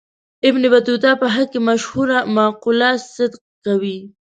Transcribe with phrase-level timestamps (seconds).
[0.47, 3.99] ابن بطوطه په حق کې مشهوره مقوله صدق کوي.